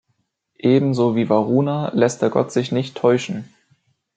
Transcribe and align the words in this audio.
Ebenso 0.57 1.15
wie 1.15 1.29
Varuna 1.29 1.91
lässt 1.93 2.23
der 2.23 2.31
Gott 2.31 2.51
sich 2.51 2.71
nicht 2.71 2.97
täuschen. 2.97 3.53